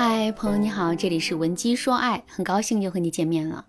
[0.00, 3.66] 嗨，朋友你好，这里是文姬说爱，很高兴又和你见面了。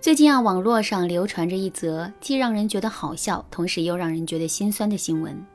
[0.00, 5.46] 最近啊，网络上流传着一则既让人觉得好笑，同时又让人觉得心酸的新闻。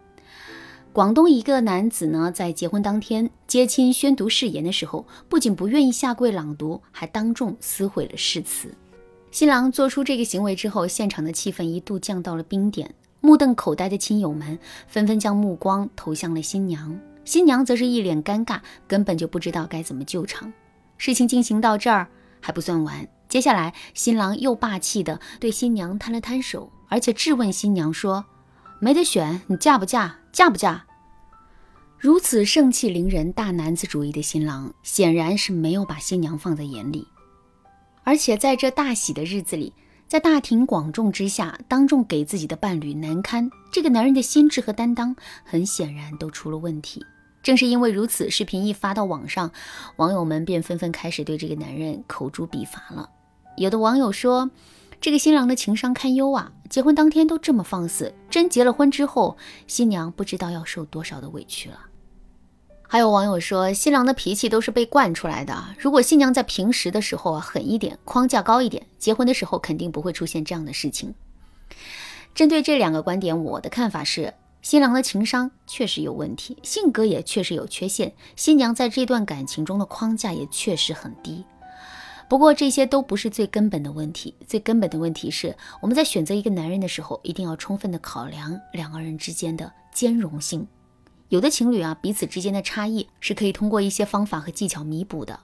[0.94, 8.74] 广东一个男子呢，在结婚当天接亲宣读誓言的时候，不仅不愿意下跪朗读，还当众撕毁了誓词。
[9.32, 14.58] 新郎做出这个行为之后，现场的气氛一度降到了冰点，目瞪口呆的亲友们
[14.88, 16.98] 纷纷将目光投向了新娘，
[17.30, 20.52] 新娘则是一脸尴尬，根本就不知道该怎么救场。
[20.98, 22.08] 事情进行到这儿
[22.42, 28.26] 还不算完，接下来新郎又霸气地对新娘摊了摊手，而且质问新娘说
[28.82, 30.18] ：“没得选，你嫁不嫁？
[30.32, 30.88] 嫁不嫁？”
[32.00, 37.08] 如此盛气凌人、大男子主义的新郎，显然是没有把新娘放在眼里。
[38.04, 39.72] 而且在这大喜的日子里，
[40.08, 47.06] 在大庭广众之下当众给自己的伴侣难堪，这个男人的心智和担当很显然都出了问题。
[47.42, 49.52] 正是因为如此，视频一发到网上，
[49.96, 53.10] 网友们便纷纷开始对这个男人口诛笔伐了。
[53.58, 54.52] 有的网友说
[55.00, 59.38] ：“这个新郎的情商堪忧啊，结婚当天都这么放肆，真结了婚之后，
[59.68, 61.80] 新娘不知道要受多少的委屈了。”
[62.92, 65.76] 还有网友说，新郎的脾气都是被惯出来的。
[65.78, 71.14] 如果新娘在平时的时候啊狠一点，框架高一点，结婚的时候肯定不会出现这样的事情。
[72.34, 81.46] 针对这两个观点，我的看法是，新郎的情商确实有问题，性格也确实有缺陷，新娘在这段感情中的框架也确实很低。
[82.28, 90.68] 不过这些都不是最根本的问题，最根本的问题是我们在选择一个男人的时候，一定要充分的考量两个人之间的兼容性。
[91.30, 95.40] 有的情侣啊，彼此之间的差异是可以通过一些方法和技巧弥补的。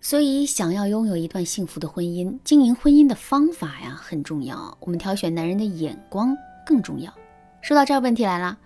[0.00, 4.76] 所以，想要拥有一段幸福的婚姻，经营婚姻的方法呀很重要。
[4.80, 7.12] 我们挑选男人的眼光更重要。
[7.66, 8.56] 说到这儿，问题来了，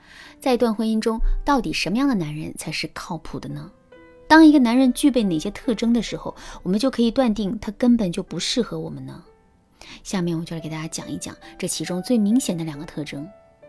[0.41, 3.73] 在一段婚姻中，到底什么样的男人才是靠谱的呢？
[4.29, 9.25] 当一个男人具备哪些特征的时候，我们就可以断定他根本就不适合我们呢？
[10.03, 13.27] 下面我就来给大家讲一讲这其中最明显的两个特征。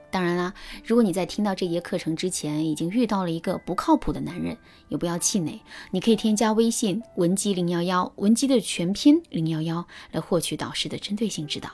[0.09, 0.53] 当然啦，
[0.83, 4.57] 如果你在听到这节课程之前已经遇到了一个不靠谱的男人，
[4.89, 11.69] 也不要气馁，你可以添加微信文姬零幺幺，文姬的全拼零幺幺，来获取导师的针对性指导。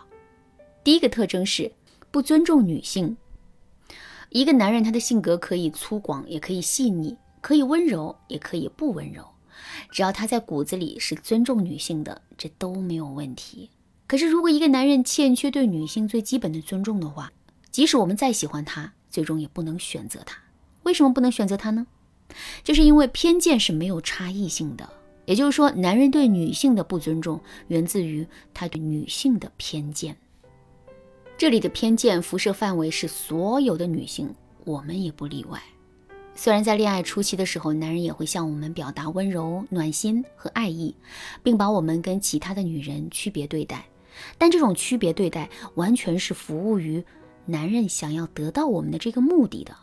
[0.84, 1.72] 第一个特征是
[2.12, 3.18] 不尊重女性。
[4.30, 9.24] 一个男人他的性格可以粗犷，也可以细腻，可以温柔，也可以不温柔，
[9.90, 13.70] 只要他在骨子里是尊重女性的，这都没有问题。
[14.06, 17.32] 可是如果一个男人欠缺对女性最基本的尊重的话，
[17.72, 20.38] 即使我们再喜欢他，最终也不能选择他。
[20.84, 21.88] 为什么不能选择他呢？
[22.64, 24.90] 就是因为偏见是没有差异性的。
[25.26, 30.16] 也就是说，男人对女性的不尊重，源自于他对女性的偏见。
[31.38, 34.34] 这里的偏见辐射范围是所有的女性，
[34.66, 35.62] 我们也不例外。
[36.34, 40.96] 虽然在恋爱初期的时候，男人也会向我们表达温柔、暖心和爱意，
[41.44, 43.86] 并把我们跟其他的女人区别对待，
[44.36, 47.04] 但这种区别对待完全是服务于。
[47.46, 49.74] 男人想要得到我们的这个目的的，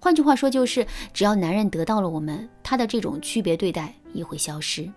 [0.00, 4.90] 换句话说就是，只要男人得到了我们，他的这种区别对待也会消失。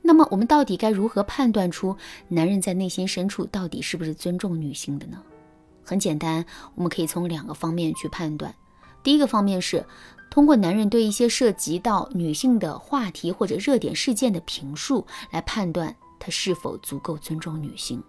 [0.00, 1.94] 那么，我们到底该如何判断出
[2.26, 5.22] 男人在内心深处到底是不是尊重女性的呢？
[5.84, 6.44] 很简单，
[6.74, 8.54] 我们可以从两个方面去判断。
[9.02, 9.84] 第一个方面是
[10.30, 18.02] 通过男人对一些涉及到女性的话题或者热点事件的评述来判断他是否足够尊重女性。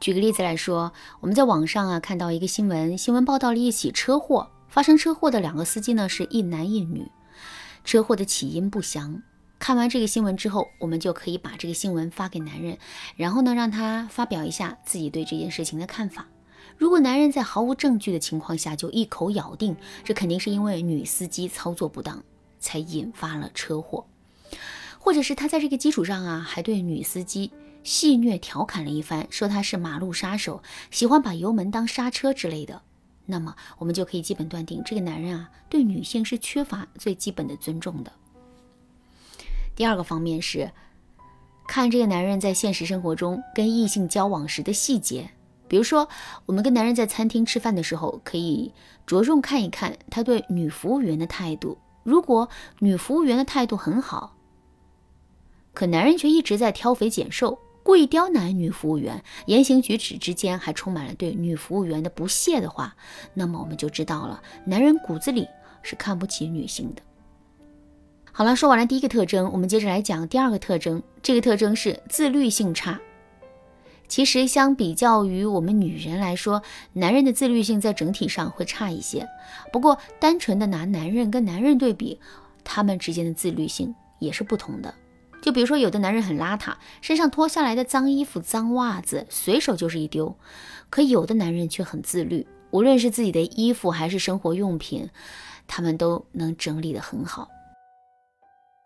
[0.00, 7.10] 举个例子来说，我们在网上啊看到一个新闻，新闻报道了一起车祸，发生车祸的两个司机呢是一男一女，
[7.84, 9.22] 车祸的起因不详。
[9.58, 12.76] 看完这个新闻之后，我们就可以把这个新闻发给男人，
[13.14, 16.26] 然后呢让他发表一下自己对这件事情的看法。
[16.76, 22.22] 如果男人在毫无证据的情况下就一口咬定这肯定是因为女司机操作不当
[22.58, 24.06] 才引发了车祸，
[24.98, 27.50] 或者是他在这个基础上啊还对女司机。
[27.84, 30.62] 戏谑调侃了一番，说他是马路杀手，
[30.92, 32.80] 喜欢把油门当刹车之类的。
[33.26, 38.12] 那么，我们就可以基本断定，这个男人啊，对女性是缺乏最基本的尊重的。
[39.74, 40.70] 第二个方面是，
[41.66, 45.30] 看这个男人在现实生活中跟异性交往时的细节。
[45.72, 46.06] 比如说，
[46.44, 48.74] 我们跟男人在餐厅吃饭的时候，可以
[49.06, 51.78] 着重看一看他对女服务员的态度。
[52.02, 54.36] 如果女服务员的态度很好，
[55.72, 57.58] 可男人却一直在挑肥拣瘦。
[57.82, 62.94] 故意刁难女服务员，言行举止之间还充满了对女服务员的不屑的话，
[63.32, 65.48] 那么我们就知道了，男人骨子里
[65.80, 67.00] 是看不起女性的。
[68.30, 71.02] 好了，说完了第一个特征，我们接着来讲第二个特征。
[71.22, 73.00] 这个特征是自律性差。
[74.12, 76.62] 其实相比较于我们女人来说，
[76.92, 79.26] 男人的自律性在整体上会差一些。
[79.72, 82.20] 不过，单纯的拿男人跟男人对比，
[82.62, 84.94] 他们之间的自律性也是不同的。
[85.40, 90.36] 就比如说，有的男人很邋遢，身上脱下来的脏衣服、脏袜子随手就是一丢；
[90.90, 95.08] 可有的男人却很自律，无论是自己的衣服还是生活用品，
[95.66, 97.48] 他们都能整理得很好。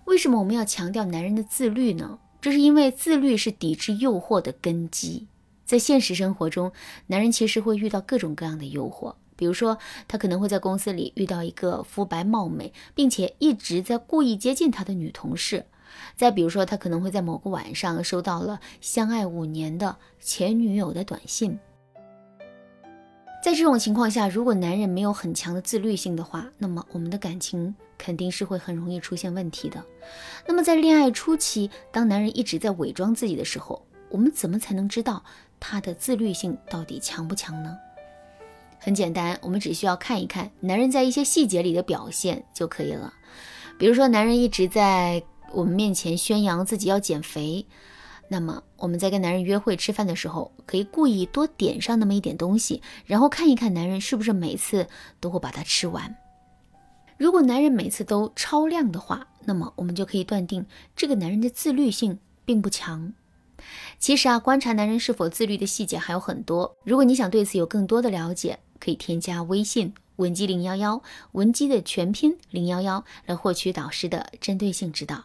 [0.05, 2.17] 为什么我们要强调男人的自律呢？
[2.47, 5.27] 这是因为自律是抵制诱惑的根基。
[5.65, 6.71] 在现实生活中，
[7.09, 9.17] 男人其实会遇到各种各样的诱惑。
[9.35, 15.63] 比如说，他可能会在公司里遇到一个肤白貌美，并且一直在故意接近他的女同事；
[16.15, 21.59] 再比如说，他可能会在某个晚上收到了相爱五年的前女友的短信。
[23.47, 29.81] 在这种情况下，如果男人没有很强的自律性的话，那么我们的感情肯定是会很容易出现问题的。
[30.49, 35.23] 那么在恋爱初期，当男人一直在伪装自己的时候，我们怎么才能知道
[35.61, 37.79] 他的自律性到底强不强呢？
[38.81, 43.15] 很简单，我们只需要看一看男人在一些细节里的表现就可以了。
[43.79, 45.23] 比如说，男人一直在
[45.53, 47.65] 我们面前宣扬自己要减肥，
[48.29, 54.89] 那么我们在跟男人约会吃饭的时候，可以故意多点上那么一点东西，然后看一看男人是不是每次
[55.21, 56.17] 都会把它吃完。
[57.17, 63.13] 如果男人每次都超量的话，那么我们就可以断定这个男人的自律性并不强。
[63.99, 66.77] 其实啊，观察男人是否自律的细节还有很多。
[66.85, 71.03] 如果你想对此有更多的了解，可以添加微信文姬零幺幺，
[71.33, 75.25] 文姬的全拼零幺幺，来获取导师的针对性指导。